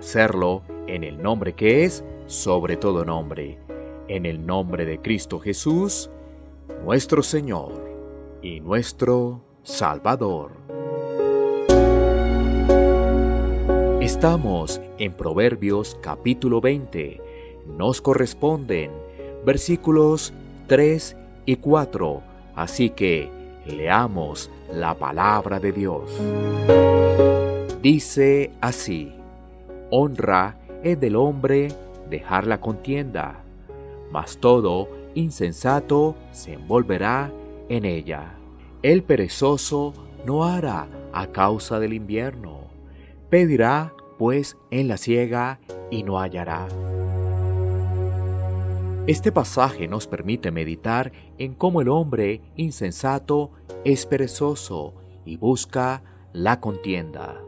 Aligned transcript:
hacerlo 0.00 0.62
en 0.86 1.04
el 1.04 1.22
nombre 1.22 1.52
que 1.52 1.84
es 1.84 2.02
sobre 2.26 2.76
todo 2.78 3.04
nombre, 3.04 3.58
en 4.08 4.24
el 4.24 4.46
nombre 4.46 4.86
de 4.86 4.98
Cristo 4.98 5.38
Jesús, 5.38 6.08
nuestro 6.82 7.22
Señor 7.22 7.72
y 8.40 8.60
nuestro 8.60 9.42
Salvador. 9.62 10.52
Estamos 14.00 14.80
en 14.96 15.12
Proverbios 15.12 15.98
capítulo 16.00 16.62
20. 16.62 17.20
Nos 17.76 18.00
corresponden 18.00 18.90
versículos 19.44 20.32
3 20.66 21.14
y 21.44 21.56
4. 21.56 22.22
Así 22.56 22.88
que 22.88 23.28
leamos 23.66 24.50
la 24.72 24.94
palabra 24.94 25.60
de 25.60 25.72
Dios. 25.72 26.10
Dice 27.82 28.50
así, 28.62 29.19
honra 29.90 30.56
es 30.82 30.98
del 30.98 31.16
hombre 31.16 31.68
dejar 32.08 32.46
la 32.46 32.60
contienda, 32.60 33.42
mas 34.10 34.38
todo 34.38 34.88
insensato 35.14 36.16
se 36.32 36.54
envolverá 36.54 37.32
en 37.68 37.84
ella. 37.84 38.34
El 38.82 39.02
perezoso 39.02 39.92
no 40.24 40.44
hará 40.44 40.88
a 41.12 41.26
causa 41.28 41.78
del 41.78 41.92
invierno, 41.92 42.62
pedirá 43.28 43.92
pues 44.18 44.56
en 44.70 44.88
la 44.88 44.96
siega 44.96 45.60
y 45.90 46.02
no 46.02 46.18
hallará. 46.18 46.68
Este 49.06 49.32
pasaje 49.32 49.88
nos 49.88 50.06
permite 50.06 50.50
meditar 50.50 51.10
en 51.38 51.54
cómo 51.54 51.80
el 51.80 51.88
hombre 51.88 52.42
insensato 52.54 53.50
es 53.84 54.06
perezoso 54.06 54.94
y 55.24 55.36
busca 55.36 56.02
la 56.32 56.60
contienda. 56.60 57.40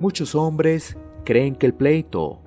Muchos 0.00 0.34
hombres 0.34 0.96
creen 1.26 1.56
que 1.56 1.66
el 1.66 1.74
pleito, 1.74 2.38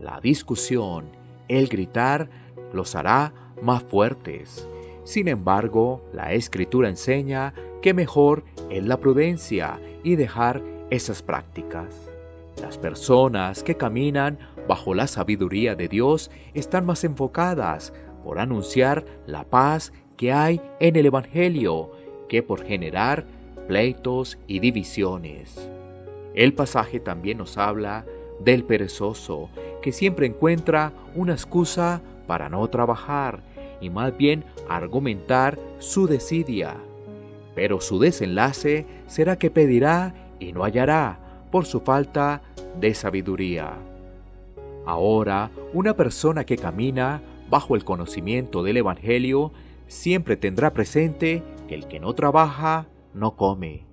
la 0.00 0.20
discusión, 0.20 1.10
el 1.48 1.66
gritar 1.66 2.30
los 2.72 2.94
hará 2.94 3.34
más 3.60 3.82
fuertes. 3.82 4.66
Sin 5.02 5.26
embargo, 5.26 6.04
la 6.12 6.32
escritura 6.32 6.88
enseña 6.88 7.52
que 7.82 7.92
mejor 7.94 8.44
es 8.70 8.84
la 8.84 8.98
prudencia 8.98 9.80
y 10.04 10.14
dejar 10.14 10.62
esas 10.88 11.20
prácticas. 11.20 12.10
Las 12.62 12.78
personas 12.78 13.64
que 13.64 13.76
caminan 13.76 14.38
bajo 14.68 14.94
la 14.94 15.08
sabiduría 15.08 15.74
de 15.74 15.88
Dios 15.88 16.30
están 16.54 16.86
más 16.86 17.02
enfocadas 17.02 17.92
por 18.22 18.38
anunciar 18.38 19.04
la 19.26 19.44
paz 19.44 19.92
que 20.16 20.32
hay 20.32 20.60
en 20.78 20.94
el 20.94 21.06
Evangelio 21.06 21.90
que 22.28 22.44
por 22.44 22.64
generar 22.64 23.26
pleitos 23.66 24.38
y 24.46 24.60
divisiones. 24.60 25.70
El 26.34 26.54
pasaje 26.54 27.00
también 27.00 27.38
nos 27.38 27.58
habla 27.58 28.04
del 28.40 28.64
perezoso, 28.64 29.50
que 29.82 29.92
siempre 29.92 30.26
encuentra 30.26 30.92
una 31.14 31.32
excusa 31.32 32.00
para 32.26 32.48
no 32.48 32.66
trabajar 32.68 33.42
y 33.80 33.90
más 33.90 34.16
bien 34.16 34.44
argumentar 34.68 35.58
su 35.78 36.06
desidia. 36.06 36.76
Pero 37.54 37.80
su 37.80 37.98
desenlace 37.98 38.86
será 39.06 39.38
que 39.38 39.50
pedirá 39.50 40.14
y 40.38 40.52
no 40.52 40.64
hallará 40.64 41.18
por 41.50 41.66
su 41.66 41.80
falta 41.80 42.42
de 42.78 42.94
sabiduría. 42.94 43.72
Ahora, 44.86 45.50
una 45.72 45.94
persona 45.94 46.44
que 46.44 46.56
camina 46.56 47.20
bajo 47.50 47.74
el 47.74 47.84
conocimiento 47.84 48.62
del 48.62 48.78
Evangelio 48.78 49.52
siempre 49.86 50.36
tendrá 50.36 50.72
presente 50.72 51.42
que 51.66 51.74
el 51.74 51.88
que 51.88 52.00
no 52.00 52.14
trabaja, 52.14 52.86
no 53.14 53.36
come, 53.36 53.84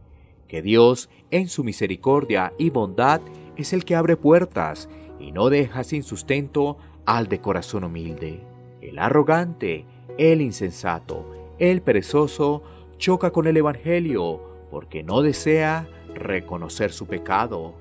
que 0.47 0.61
Dios, 0.61 1.09
en 1.31 1.50
su 1.50 1.63
misericordia 1.63 2.53
y 2.57 2.69
bondad, 2.69 3.22
es 3.57 3.73
el 3.73 3.85
que 3.85 3.95
abre 3.95 4.17
puertas 4.17 4.89
y 5.19 5.31
no 5.31 5.49
deja 5.49 5.83
sin 5.83 6.03
sustento 6.03 6.77
al 7.05 7.27
de 7.27 7.39
corazón 7.39 7.83
humilde. 7.83 8.41
El 8.81 8.99
arrogante, 8.99 9.85
el 10.17 10.41
insensato, 10.41 11.53
el 11.59 11.81
perezoso, 11.81 12.63
choca 12.97 13.31
con 13.31 13.47
el 13.47 13.57
Evangelio 13.57 14.41
porque 14.71 15.03
no 15.03 15.21
desea 15.21 15.88
reconocer 16.13 16.91
su 16.91 17.07
pecado 17.07 17.73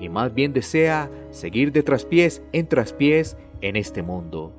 y 0.00 0.08
más 0.08 0.34
bien 0.34 0.52
desea 0.52 1.10
seguir 1.30 1.72
de 1.72 1.82
traspiés 1.82 2.42
en 2.52 2.66
traspiés 2.66 3.36
en 3.60 3.76
este 3.76 4.02
mundo. 4.02 4.52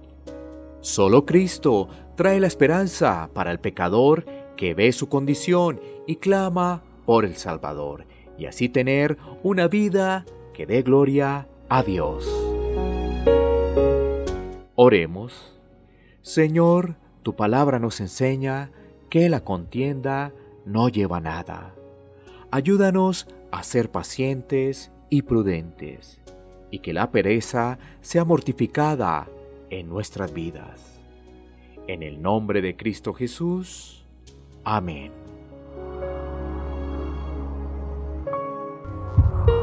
Solo 0.81 1.25
Cristo 1.25 1.87
trae 2.15 2.39
la 2.39 2.47
esperanza 2.47 3.29
para 3.33 3.51
el 3.51 3.59
pecador 3.59 4.25
que 4.55 4.73
ve 4.73 4.91
su 4.91 5.09
condición 5.09 5.79
y 6.07 6.17
clama 6.17 6.83
por 7.05 7.25
el 7.25 7.35
Salvador, 7.35 8.05
y 8.37 8.45
así 8.45 8.69
tener 8.69 9.17
una 9.43 9.67
vida 9.67 10.25
que 10.53 10.65
dé 10.65 10.81
gloria 10.81 11.47
a 11.69 11.83
Dios. 11.83 12.25
Oremos. 14.75 15.59
Señor, 16.21 16.95
tu 17.21 17.35
palabra 17.35 17.79
nos 17.79 17.99
enseña 17.99 18.71
que 19.09 19.29
la 19.29 19.43
contienda 19.43 20.33
no 20.65 20.89
lleva 20.89 21.19
nada. 21.19 21.73
Ayúdanos 22.51 23.27
a 23.51 23.63
ser 23.63 23.89
pacientes 23.91 24.91
y 25.09 25.23
prudentes, 25.23 26.19
y 26.71 26.79
que 26.79 26.93
la 26.93 27.11
pereza 27.11 27.77
sea 28.01 28.25
mortificada 28.25 29.27
en 29.69 29.89
nuestras 29.89 30.33
vidas. 30.33 30.99
En 31.87 32.03
el 32.03 32.21
nombre 32.21 32.61
de 32.61 32.75
Cristo 32.75 33.13
Jesús. 33.13 34.05
Amén. 34.63 35.22